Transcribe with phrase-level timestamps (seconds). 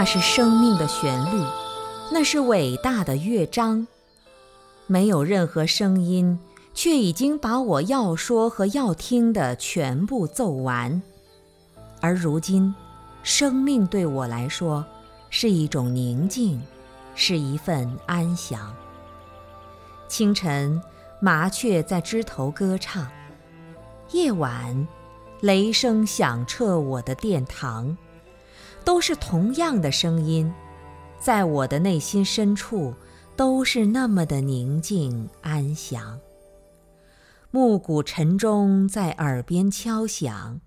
[0.00, 1.44] 那是生命的旋律，
[2.10, 3.86] 那是伟大的乐章。
[4.86, 6.38] 没有任何声音，
[6.72, 11.02] 却已经把我要说和要听的全部奏完。
[12.00, 12.74] 而如今，
[13.22, 14.82] 生命对我来说
[15.28, 16.62] 是一种宁静，
[17.14, 18.74] 是一份安详。
[20.08, 20.80] 清晨，
[21.20, 23.04] 麻雀在枝头歌唱；
[24.12, 24.88] 夜晚，
[25.42, 27.94] 雷声响彻我的殿堂。
[28.84, 30.52] 都是同样的声音，
[31.18, 32.94] 在我的内心深处，
[33.36, 36.18] 都是那么的宁静安详。
[37.50, 40.60] 暮鼓晨钟在耳边敲响，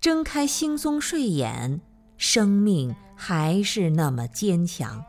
[0.00, 1.80] 睁开惺忪睡眼，
[2.16, 5.04] 生命还是那么坚强。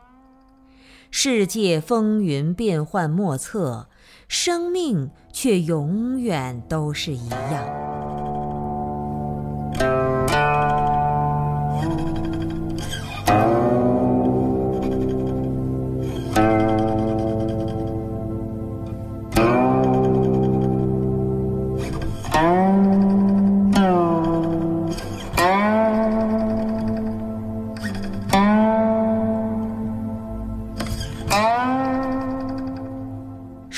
[1.09, 3.87] 世界风云变幻莫测，
[4.27, 7.86] 生命却永远都是一样。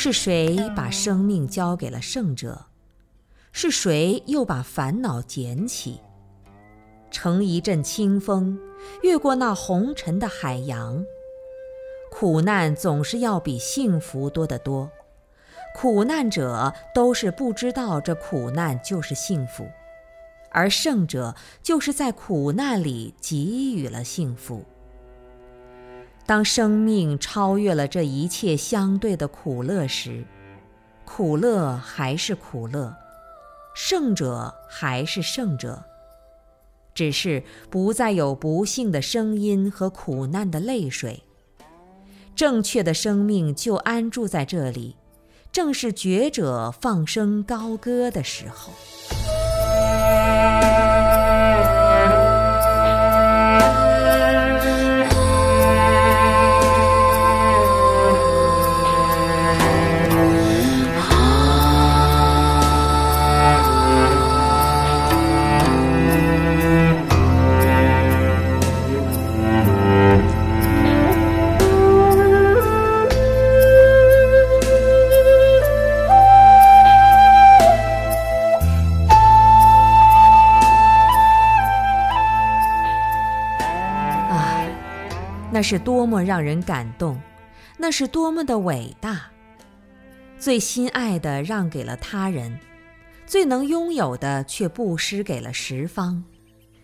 [0.02, 2.68] 是谁把生命交给了圣者？
[3.52, 6.00] 是谁又把烦恼捡起？
[7.12, 8.58] 乘一阵清风，
[9.04, 11.04] 越过那红尘的海洋。
[12.10, 14.90] 苦难总是要比幸福多得多，
[15.76, 19.68] 苦难者都是不知道这苦难就是幸福，
[20.50, 24.64] 而圣者就是在苦难里给予了幸福。
[26.30, 30.24] 当生命超越了这一切相对的苦乐时，
[31.04, 32.96] 苦乐还是苦乐，
[33.74, 35.84] 胜者还是胜者，
[36.94, 37.42] 只是
[37.72, 41.24] 不再有不幸的声音和苦难的泪水。
[42.36, 44.98] 正确的生命就安住在这里，
[45.52, 48.72] 正是觉者放声高歌的时候。
[85.60, 87.20] 那是多么让人感动，
[87.78, 89.30] 那是多么的伟大！
[90.40, 92.58] 最心爱的让给了他人，
[93.28, 96.24] 最能拥有的却布施给了十方，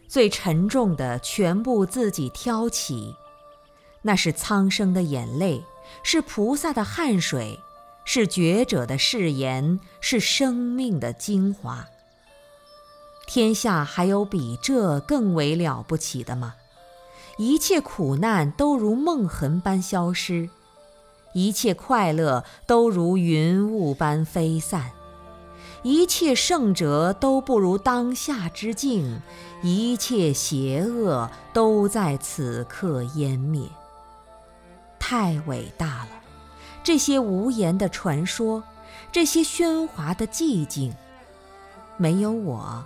[0.09, 3.15] 最沉重的全部自己挑起。
[4.01, 5.63] 那是苍生的眼泪，
[6.03, 7.57] 是菩萨的汗水，
[8.03, 11.87] 是觉者的誓言，是生命的精华。
[13.25, 16.55] 天下还有比这更为了不起的吗？
[17.37, 20.49] 一切苦难都如梦痕般消失，
[21.33, 24.91] 一切快乐都如云雾般飞散，
[25.83, 29.19] 一切圣哲都不如当下之境，
[29.61, 33.67] 一切邪恶都在此刻湮灭。
[34.97, 36.09] 太伟大了！
[36.83, 38.63] 这些无言的传说，
[39.11, 40.93] 这些喧哗的寂静，
[41.97, 42.83] 没有我，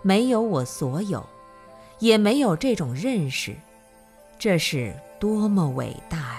[0.00, 1.24] 没有我所有，
[1.98, 3.54] 也没有这种认识。
[4.38, 6.35] 这是多么伟大！